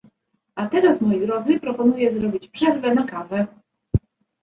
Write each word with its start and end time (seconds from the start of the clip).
a 0.55 0.67
teraz 0.67 1.01
moi 1.01 1.19
Drodzy, 1.27 1.59
proponuję 1.59 2.11
zrobić 2.11 2.47
przerwę 2.47 2.95
na 2.95 3.03
kawę! 3.03 3.47